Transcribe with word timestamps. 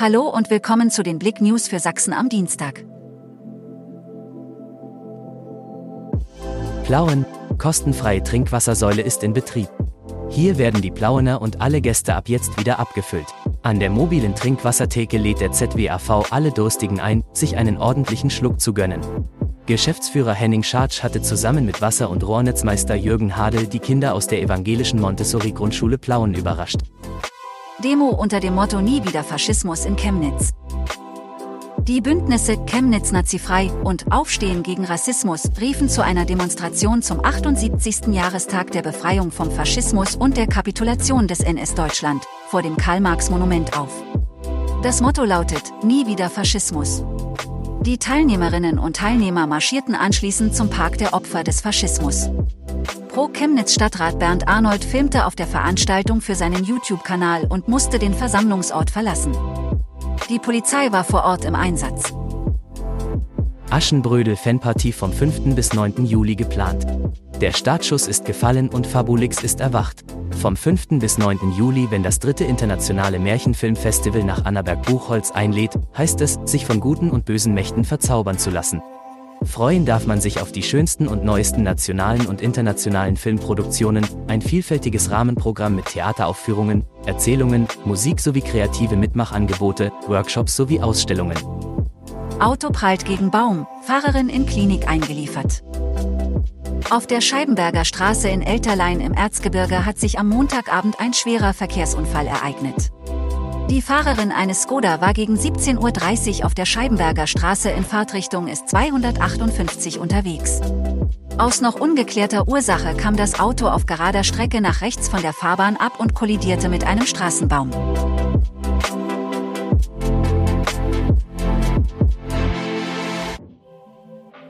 Hallo 0.00 0.28
und 0.28 0.48
willkommen 0.48 0.92
zu 0.92 1.02
den 1.02 1.18
Blick 1.18 1.40
News 1.40 1.66
für 1.66 1.80
Sachsen 1.80 2.12
am 2.12 2.28
Dienstag. 2.28 2.84
Plauen, 6.84 7.26
kostenfreie 7.58 8.22
Trinkwassersäule 8.22 9.02
ist 9.02 9.24
in 9.24 9.32
Betrieb. 9.32 9.68
Hier 10.30 10.56
werden 10.56 10.82
die 10.82 10.92
Plauener 10.92 11.42
und 11.42 11.60
alle 11.60 11.80
Gäste 11.80 12.14
ab 12.14 12.28
jetzt 12.28 12.56
wieder 12.60 12.78
abgefüllt. 12.78 13.26
An 13.62 13.80
der 13.80 13.90
mobilen 13.90 14.36
Trinkwassertheke 14.36 15.18
lädt 15.18 15.40
der 15.40 15.50
ZWAV 15.50 16.30
alle 16.30 16.52
Durstigen 16.52 17.00
ein, 17.00 17.24
sich 17.32 17.56
einen 17.56 17.76
ordentlichen 17.76 18.30
Schluck 18.30 18.60
zu 18.60 18.72
gönnen. 18.72 19.00
Geschäftsführer 19.66 20.32
Henning 20.32 20.62
Schartsch 20.62 21.02
hatte 21.02 21.22
zusammen 21.22 21.66
mit 21.66 21.82
Wasser- 21.82 22.08
und 22.08 22.24
Rohrnetzmeister 22.24 22.94
Jürgen 22.94 23.36
Hadel 23.36 23.66
die 23.66 23.80
Kinder 23.80 24.14
aus 24.14 24.28
der 24.28 24.40
evangelischen 24.42 25.00
Montessori-Grundschule 25.00 25.98
Plauen 25.98 26.34
überrascht. 26.34 26.82
Demo 27.82 28.08
unter 28.08 28.40
dem 28.40 28.56
Motto 28.56 28.80
Nie 28.80 29.04
wieder 29.04 29.22
Faschismus 29.22 29.84
in 29.84 29.94
Chemnitz. 29.94 30.50
Die 31.78 32.00
Bündnisse 32.00 32.56
Chemnitz 32.66 33.12
Nazifrei 33.12 33.70
und 33.84 34.10
Aufstehen 34.10 34.64
gegen 34.64 34.84
Rassismus 34.84 35.44
riefen 35.60 35.88
zu 35.88 36.02
einer 36.02 36.24
Demonstration 36.24 37.02
zum 37.02 37.24
78. 37.24 38.08
Jahrestag 38.08 38.72
der 38.72 38.82
Befreiung 38.82 39.30
vom 39.30 39.52
Faschismus 39.52 40.16
und 40.16 40.36
der 40.36 40.48
Kapitulation 40.48 41.28
des 41.28 41.38
NS-Deutschland 41.38 42.24
vor 42.48 42.62
dem 42.62 42.76
Karl-Marx-Monument 42.76 43.78
auf. 43.78 44.02
Das 44.82 45.00
Motto 45.00 45.22
lautet 45.22 45.62
Nie 45.84 46.04
wieder 46.06 46.30
Faschismus. 46.30 47.04
Die 47.82 47.98
Teilnehmerinnen 47.98 48.80
und 48.80 48.96
Teilnehmer 48.96 49.46
marschierten 49.46 49.94
anschließend 49.94 50.54
zum 50.54 50.68
Park 50.68 50.98
der 50.98 51.14
Opfer 51.14 51.44
des 51.44 51.60
Faschismus. 51.60 52.28
Pro 53.18 53.26
Chemnitz 53.26 53.74
Stadtrat 53.74 54.20
Bernd 54.20 54.46
Arnold 54.46 54.84
filmte 54.84 55.26
auf 55.26 55.34
der 55.34 55.48
Veranstaltung 55.48 56.20
für 56.20 56.36
seinen 56.36 56.62
YouTube-Kanal 56.62 57.46
und 57.48 57.66
musste 57.66 57.98
den 57.98 58.14
Versammlungsort 58.14 58.90
verlassen. 58.90 59.36
Die 60.30 60.38
Polizei 60.38 60.92
war 60.92 61.02
vor 61.02 61.24
Ort 61.24 61.44
im 61.44 61.56
Einsatz. 61.56 62.14
Aschenbrödel-Fanpartie 63.70 64.92
vom 64.92 65.12
5. 65.12 65.56
bis 65.56 65.72
9. 65.72 66.06
Juli 66.06 66.36
geplant. 66.36 66.86
Der 67.40 67.50
Startschuss 67.50 68.06
ist 68.06 68.24
gefallen 68.24 68.68
und 68.68 68.86
Fabulix 68.86 69.42
ist 69.42 69.58
erwacht. 69.58 70.04
Vom 70.40 70.54
5. 70.54 71.00
bis 71.00 71.18
9. 71.18 71.40
Juli, 71.56 71.88
wenn 71.90 72.04
das 72.04 72.20
dritte 72.20 72.44
internationale 72.44 73.18
Märchenfilmfestival 73.18 74.22
nach 74.22 74.44
Annaberg-Buchholz 74.44 75.32
einlädt, 75.32 75.74
heißt 75.96 76.20
es, 76.20 76.38
sich 76.44 76.64
von 76.64 76.78
guten 76.78 77.10
und 77.10 77.24
bösen 77.24 77.52
Mächten 77.52 77.84
verzaubern 77.84 78.38
zu 78.38 78.50
lassen. 78.50 78.80
Freuen 79.44 79.86
darf 79.86 80.06
man 80.06 80.20
sich 80.20 80.40
auf 80.40 80.52
die 80.52 80.62
schönsten 80.62 81.06
und 81.06 81.24
neuesten 81.24 81.62
nationalen 81.62 82.26
und 82.26 82.40
internationalen 82.40 83.16
Filmproduktionen, 83.16 84.06
ein 84.26 84.42
vielfältiges 84.42 85.10
Rahmenprogramm 85.10 85.76
mit 85.76 85.86
Theateraufführungen, 85.86 86.84
Erzählungen, 87.06 87.68
Musik 87.84 88.20
sowie 88.20 88.40
kreative 88.40 88.96
Mitmachangebote, 88.96 89.92
Workshops 90.06 90.56
sowie 90.56 90.80
Ausstellungen. 90.80 91.36
Auto 92.40 92.70
prallt 92.70 93.04
gegen 93.04 93.30
Baum, 93.30 93.66
Fahrerin 93.82 94.28
in 94.28 94.46
Klinik 94.46 94.88
eingeliefert. 94.88 95.62
Auf 96.90 97.06
der 97.06 97.20
Scheibenberger 97.20 97.84
Straße 97.84 98.28
in 98.28 98.42
Elterlein 98.42 99.00
im 99.00 99.12
Erzgebirge 99.12 99.84
hat 99.84 99.98
sich 99.98 100.18
am 100.18 100.28
Montagabend 100.28 101.00
ein 101.00 101.12
schwerer 101.12 101.52
Verkehrsunfall 101.52 102.26
ereignet. 102.26 102.90
Die 103.70 103.82
Fahrerin 103.82 104.32
eines 104.32 104.62
Skoda 104.62 105.02
war 105.02 105.12
gegen 105.12 105.36
17.30 105.36 106.38
Uhr 106.38 106.46
auf 106.46 106.54
der 106.54 106.64
Scheibenberger 106.64 107.26
Straße 107.26 107.68
in 107.68 107.84
Fahrtrichtung 107.84 108.48
S258 108.48 109.98
unterwegs. 109.98 110.62
Aus 111.36 111.60
noch 111.60 111.78
ungeklärter 111.78 112.48
Ursache 112.48 112.96
kam 112.96 113.14
das 113.16 113.38
Auto 113.38 113.68
auf 113.68 113.84
gerader 113.84 114.24
Strecke 114.24 114.62
nach 114.62 114.80
rechts 114.80 115.10
von 115.10 115.20
der 115.20 115.34
Fahrbahn 115.34 115.76
ab 115.76 116.00
und 116.00 116.14
kollidierte 116.14 116.70
mit 116.70 116.84
einem 116.84 117.04
Straßenbaum. 117.04 117.70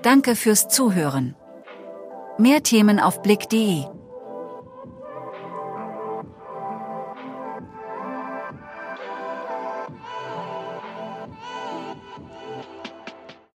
Danke 0.02 0.36
fürs 0.36 0.68
Zuhören. 0.68 1.34
Mehr 2.38 2.62
Themen 2.62 3.00
auf 3.00 3.20
blick.de 3.22 3.84